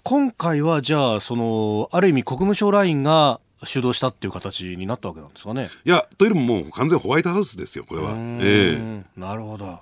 [0.04, 5.70] 今回はじゃあ、その、ある意味国務省ラインが主導したっていう形になったわけなんですかね。
[5.84, 8.12] いや、というよりももう完全ホワイトハウスですよ、これは。
[8.12, 9.80] えー、なるほど、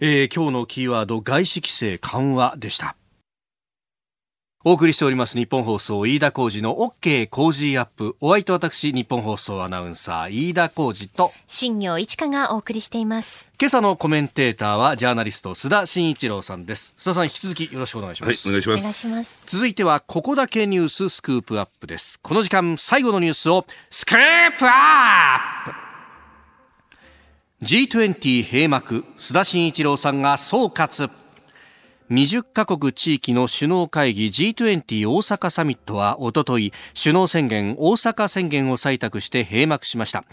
[0.00, 0.34] えー。
[0.34, 2.96] 今日のキーワード、外資規制緩和でした。
[4.64, 8.16] お送りしております日本放送飯田浩二の OK 工事アップ。
[8.20, 11.32] お相手私日本放送アナウンサー飯田浩二と。
[11.46, 13.46] 新業一華がお送りしています。
[13.60, 16.92] 今朝のコメンテーターはジャーナリスト須田慎一郎さんです。
[16.98, 19.44] 須田さん引き続きよろしくお願いします、はい、お願いします。
[19.46, 22.18] 続いてはここだけニューススクープアップです。
[22.20, 24.16] この時間最後のニュースをスクー
[24.58, 24.70] プア
[25.68, 25.70] ッ
[27.60, 27.64] プ。
[27.64, 29.04] G20 閉幕。
[29.18, 31.08] 須田慎一郎さんが総括
[32.10, 40.24] 20カ国地域の首脳会議 G20 大阪サミットはおととい首脳宣言大阪宣言を採択して閉幕しました。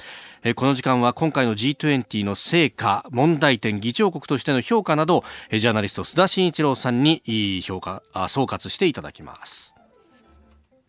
[0.55, 9.73] この時間は今回の G20 の成果問題点議長国としての評価などジャーナリスト須田慎一郎さんに評価総括していただきます。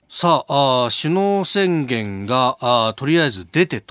[0.09, 3.83] さあ首脳宣言がとりあえず出て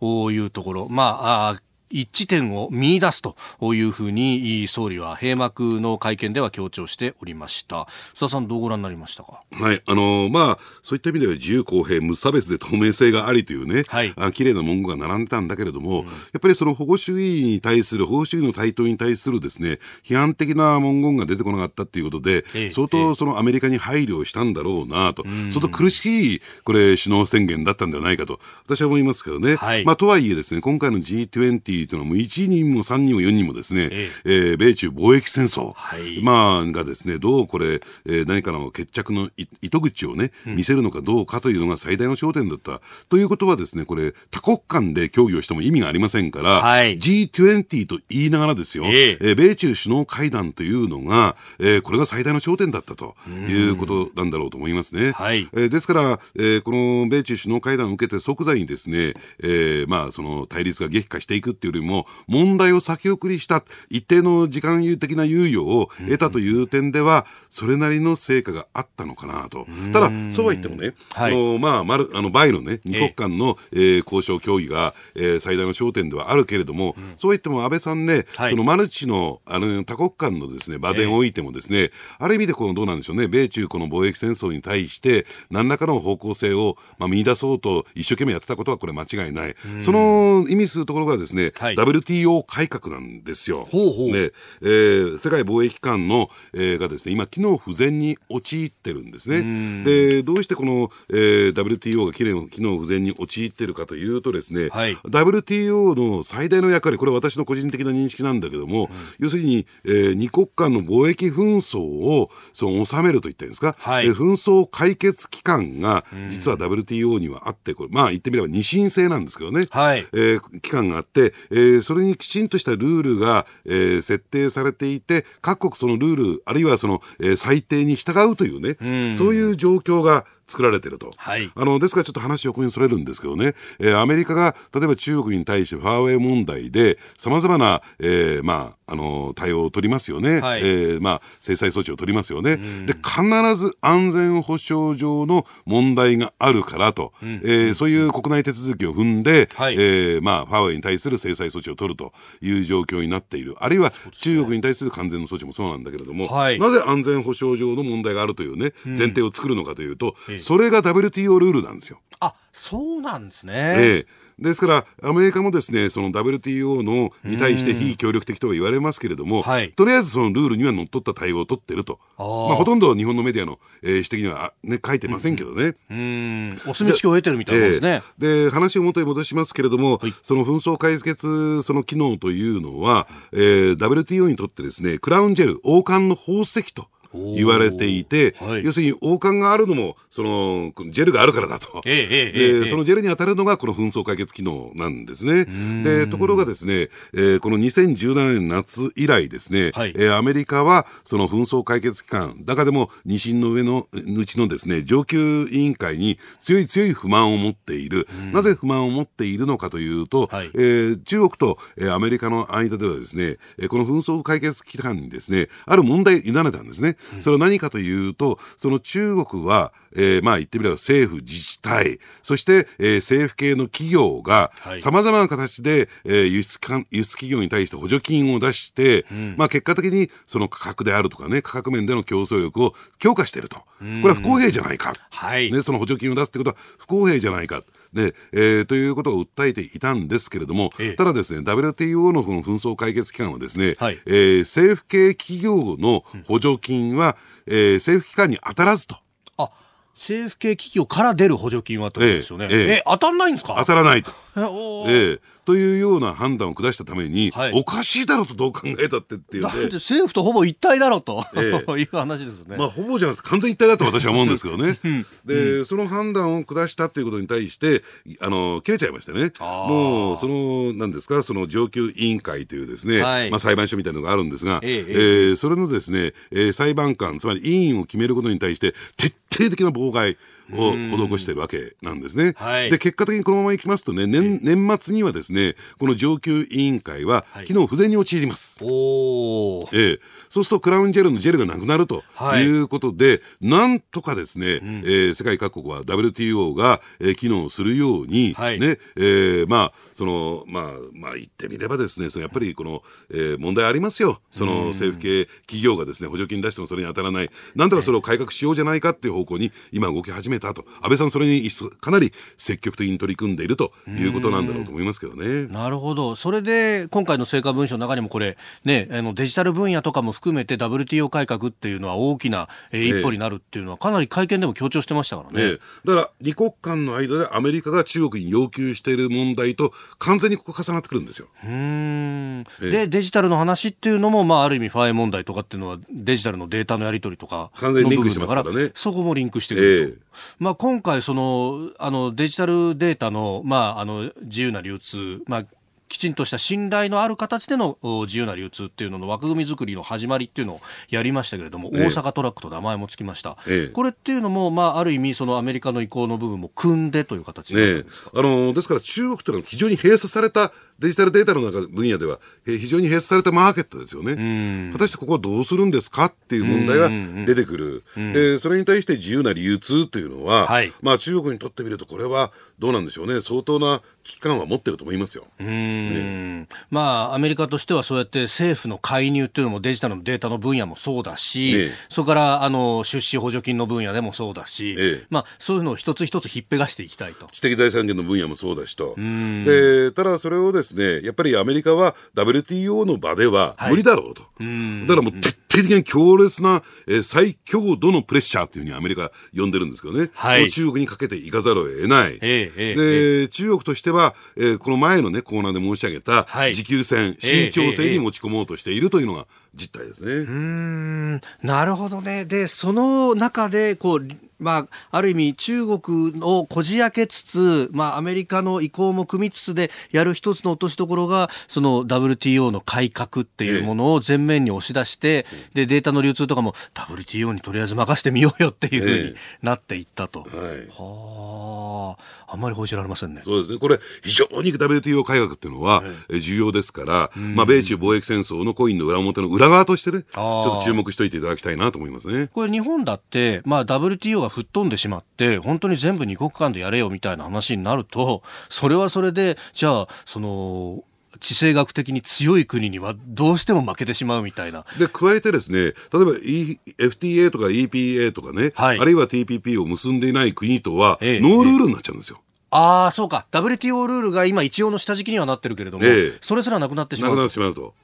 [0.00, 0.88] というところ。
[0.88, 3.36] まあ一致点を見出すと
[3.74, 7.86] いうふうに総理は閉幕の会見では強調しておりました。
[8.14, 9.42] 須田さんどうご覧になりましたか？
[9.52, 34.30] はいあのー、まあそういった意味では自由公平無差別で透明性がありというね、はい、あ綺麗な文言が並んでたんだけれども、うん、やっぱりその保護主義に対する保護主義の台頭に対するですね批判的な文言が出てこなかったっていうことで、ええ、相当そのアメリカに配慮したんだろうなと、相当苦しいこれ首脳宣言だったんではないかと私は思いますけどね、はい、まあとはいえですね今回の G20 というのはもう1人も3人も4人もですね、ええ。
[34.30, 39.30] えー、米中貿易戦争、はい、まあがですねどうこれ、えー、何かの決着の
[39.62, 49.32] 糸口をね見せるのかどうかというのが最大の焦点だった、ということはですねこれ多国間で協議をしても意味がありませんから、はい、G20 と言いながらですよ、ええ。
[49.32, 53.14] ー、米中首脳会談というのが、えー、これが最大の焦点だったと
[53.48, 55.12] いうことなんだろうと思いますね。
[55.12, 69.66] はい、えー、ですから、えー、この米中首脳会談を受けて即座にですね、えー、まあその対立が激化していくっていうよりも問題を先送りした一定の時間的な猶予を得たという点では、それなりの成果があったのかなと。
[69.92, 89.56] ただ、そうは言ってもね、はい、あのまあ、まるあのイのね、二国間の、えー、交渉協議が、えー、最大の焦点ではあるけれども、うん、そうは言っても安倍さんね、はい、そのマルチのあの多国間のですね場でおいてもですね、えー、ある意味でこのどうなんでしょうね、米中この貿易戦争に対して何らかの方向性を、まあ、見出そうと一生懸命やってたことはこれ間違いない。
[89.80, 93.66] その意味するところがですね、はい、WTO 改革なんですよ。
[93.70, 94.12] ほうほう。
[94.12, 94.30] ね。
[94.62, 99.84] えー、世界貿易機関の、えー、がですね今機能不全に陥ってるんですね。
[99.84, 131.12] でどうしてこの、えー、WTO が機能不全に陥ってるかというとですね、はい、WTO の最大の役割これは私の個人的な認識なんだけども、うん、要するに、えー、二国間の貿易紛争をその収めるといったんですか、はい、えー、紛争解決機関が実は WTO にはあってこれまあ言ってみれば二審制なんですけどね、はい、えー、機関があって、えー、それにきちんとしたルールが、えー、設定されていて各国そのルールあるいはその、えー、裁定に従うというね、うん、そういう状況が作られてると。
[131.16, 162.00] はい、あのですからちょっと話横にそれるんですけどね、えー、アメリカが例えば中国に対してファーウェイ問題でさまざまな、えー、まあ、あの対応を取りますよね、はい、えー、まあ、制裁措置を取りますよね、で必ず安全保障上の問題があるからと、うん、えー、そういう国内手続きを踏んで、はい、えー、まあ、ファーウェイに対する制裁措置を取るという状況になっている、あるいは中国に対する完全の措置もそうなんだけれども、はい、なぜ安全保障上の問題があるというね、前提を作るのかというと、うんそれが WTO ルールなんですよ。
[162.20, 163.52] あそうなんですね。
[163.54, 171.98] ええですから、アメリカもですね、その WTO のに対して非協力的とは言われますけれども、はい、とりあえずそのルールにはのっとった対応を取ってると。
[172.16, 175.74] あまあ、ほとんど日本のメディアの、えー、指摘には、ね、書いてませんけどね。
[175.90, 176.60] うん。
[176.66, 178.02] お墨付きを得てるみたいですね。
[178.20, 186.86] えー、で、話を元に戻しますけれども、はい、その紛争解決、その機能というのは、えー、WTO にとってですね、クラウンジェル、王冠の宝石と。
[187.12, 195.46] 言われていて、はい、要するに王冠があるのもそのジェルがあるからだと、ええええ、そのジェルに当たるのがこの紛争解決機能なんですね。
[195.82, 213.36] でところがですね、えー、この2017年夏以来ですね、はい、えー、アメリカはその紛争解決機関中でも二審の上のうちのですね上級委員会に強い強い不満を持っている、なぜ不満を持っているのかというと、はい、えー、中国と、えー、アメリカの間ではですね、
[213.68, 216.97] この紛争解決機関にですねある問題を委ねたんですね。
[217.20, 233.58] それは何かというと、その中国は、えー、まあ言ってみれば政府自治体、そして、えー、政府系の企業が、さまざまな形で、えー、輸出か輸出企業に対して補助金を出して、うん、まあ結果的にその価格であるとかね、価格面での競争力を強化していると。
[233.58, 234.92] これは不公平じゃないか。
[235.10, 235.52] はい。
[235.52, 237.62] ね、その補助金を出すってことは不公平じゃないか。
[237.92, 247.16] で、えー、ということを訴えていたんですけれども、ええ、ただですね、WTO のこの紛争解決機関はですね、はい、えー、政府系企業の補助金は、
[247.46, 248.96] うん、えー、政府機関に当たらずと。
[249.38, 249.50] あ
[249.94, 252.48] 政府系企業から出る補助金はということですよね。
[252.50, 253.56] えええ当たんないんですか？
[253.58, 254.12] 当たらないと。
[254.88, 262.58] ええというような判断を下したために、はい、おかしいだろうとどう考えたってっていうだって政府とほぼ一体だろうと、ええ、 いう話ですよね。
[262.58, 264.78] まあほぼじゃなくて完全一体だと私は思うんですけどね。
[265.24, 267.82] で、うん、その判断を下したっていうことに対して
[268.20, 269.32] あの切れちゃいましてね。
[269.40, 271.22] もうそのなんですか？
[271.22, 274.86] その上級委員会というですね、はい、まあ裁判所みたいなのがあるんですが、ええ。
[274.86, 280.18] えー、それのですね、えー、裁判官つまり委員を決めることに対して徹底的な妨害
[280.52, 282.34] を施しているわけなんですね。
[282.36, 288.58] はい、で、結果的にこのままいきますとね、年年末にはですね、この上級委員会は、機能不全に陥ります。
[288.62, 292.02] おええ、そうするとクラウンジェルのジェルがなくなると
[292.36, 304.20] いうことで、なんとかですね、うん、えー、世界各国は WTO が、えー、機能するように、はい、ね、えー、まあ、その、まあ、まあ、言ってみればですね、そのやっぱりこの、えー、問題ありますよ。
[304.30, 307.30] その政府系企業がですね、補助金出してもそれに当たらない。
[307.54, 310.64] なんとかそれを改革しようじゃないかっていう方向に今動き始めたと。
[310.82, 311.48] 安倍さんそれに
[311.80, 315.46] かなり積極的に取り組んでいるということなんだろうと思いますけどね。
[315.46, 316.16] なるほど。
[316.16, 325.52] それで、今回の成果文書の中にもこれ、ね、あのデジタル分野とかも含めて WTO 改革っていうのは大きな、えー、一歩になるっていうのはかなり会見でも強調してましたからね。
[325.52, 331.28] ねだから、二国間の間でアメリカが中国に要求している問題と完全にここ重なってくるんですよ。
[331.44, 332.44] うん。
[332.60, 338.70] で、デジタルの話っていうのも、まあ、ある意味ファイ問題とかっていうのはデジタルのデータのやり取りとか完全にリンクしてますからね。
[338.74, 339.92] そこもリンクしてくると。
[339.92, 339.98] えー、
[340.38, 345.44] まあ、今回その、あの、デジタルデータの、まあ、あの、自由な流通、まあ、
[345.88, 350.60] きちんとした信頼のある形での自由な流通っていうのの枠組み作りの始まりっていうのを
[350.90, 364.70] やりましたけれども、ええ、大阪トラックと名前もつきました、え、これっていうのも、まあ、ある意味そのアメリカの意向の部分も組んでという形で、ね、あのですから中国というのは非常に閉鎖されたデジタルデータの中分野では、非常に閉鎖されたマーケットですよね。
[364.72, 366.88] 果たしてここはどうするんですかっていう問題が
[367.26, 367.84] 出てくる。
[367.96, 373.20] で、それに対して自由な流通というのは、はい、まあ中国にとってみると、これはどうなんでしょうね。
[373.20, 375.26] 相当な危機感は持ってると思いますよ。
[375.38, 387.26] ね、まあ、アメリカとしてはそうやって政府の介入っていうのもデジタルのデータの分野もそうだし、ね、それからあの出資補助金の分野でもそうだし、ね、まあ、そういうのを一つ一つひっぺがしていきたいと。
[387.32, 388.94] 知的財産権の分野もそうだしと。
[388.96, 394.22] で、ただそれをですね、やっぱりアメリカは WTO の場では無理だろうと。
[394.22, 400.10] はい、だからもう徹底的に強烈な、えー、最強度のプレッシャーっていうふうにアメリカ呼んでるんですけどね。
[400.14, 402.18] はい、中国にかけていかざるを得ない。
[402.20, 410.12] えー、えー、で、中国としては、えー、この前のね、コーナーで申し上げた、持久戦、慎重性に持ち込もうとしているというのが実態ですね。
[410.12, 412.24] うん、なるほどね。
[412.24, 414.08] で、その中で、こう、
[414.38, 430.20] まあ、ある意味中国をこじ開けつつ、まあ、アメリカの意向も組みつつでやる一つの落としどころがその WTO の改革っていうものを前面に押し出して、でデータの流通とかも WTO にとりあえず任せてみようよっていうふうになっていったと。
[430.20, 430.28] はい、
[430.68, 432.18] はあ。
[432.30, 433.22] あんまり報じられませんね。
[433.24, 433.58] そうですね。
[433.58, 442.28] これ非常に WTO 改革っていうのは、え重要ですから、まあ、米中貿易戦争のコインの裏表の裏側としてねちょっと注目しておいていただきたいなと思いますね。
[442.28, 450.84] これ日本だって、まあ、WTO が吹っ飛んでしまって、本当に全部二国間でやれよみたいな話になると、それはそれで、じゃあ、その、
[451.20, 454.64] 地政学的に強い国にはどうしても負けてしまうみたいな。
[454.78, 462.20] で、加えてですね、例えば、e、FTA とか EPA とかね、はい、あるいは TPP を結んでいない国とは、ええ、ノールールになっちゃうんですよ。
[462.22, 463.26] えああ、そうか。
[463.30, 467.10] WTO ルールが今一応の下敷きにはなってるけれども、えそれすらなくなってしまう。
[467.10, 467.74] なくなってしまうと。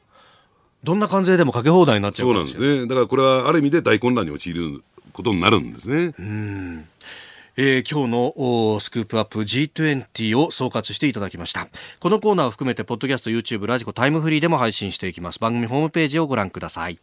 [0.85, 2.87] どんな関税でもかけ放題になっちゃうそうなんですね。
[2.87, 4.83] だからこれはある意味で大混乱に陥る
[5.15, 6.15] ことになるんですね。
[6.19, 6.89] うん。
[7.57, 11.69] えー、今日のスクープアップ G20 を総括していただきました。
[12.01, 15.39] このコーナーを含めてポッドキャスト YouTube ラジコタイムフリーでも配信していきます。
[15.39, 16.99] 番組ホームページをご覧ください。